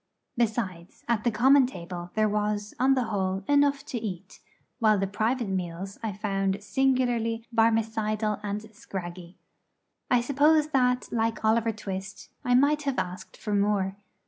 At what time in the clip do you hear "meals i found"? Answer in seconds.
5.47-6.63